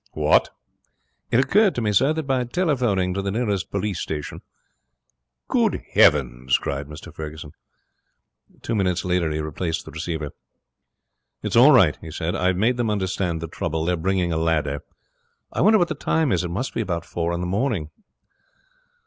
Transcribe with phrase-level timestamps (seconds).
[0.13, 0.49] 'What!'
[1.29, 4.41] 'It occurred to me, sir, that by telephoning to the nearest police station'
[5.47, 7.51] 'Good heavens!' cried Mr Ferguson.
[8.63, 10.31] Two minutes later he replaced the receiver.
[11.43, 12.35] 'It's all right,' he said.
[12.35, 13.85] 'I've made them understand the trouble.
[13.85, 14.81] They're bringing a ladder.
[15.53, 16.43] I wonder what the time is?
[16.43, 17.91] It must be about four in the morning.'